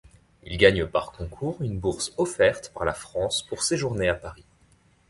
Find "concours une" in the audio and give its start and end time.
1.11-1.77